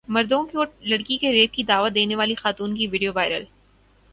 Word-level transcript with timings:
مردوں 0.07 0.43
کو 0.43 0.63
لڑکی 0.81 1.17
کے 1.17 1.31
ریپ 1.31 1.53
کی 1.53 1.63
دعوت 1.63 1.95
دینے 1.95 2.15
والی 2.15 2.35
خاتون 2.35 2.75
کی 2.77 2.87
ویڈیو 2.87 3.11
وائرل 3.15 3.43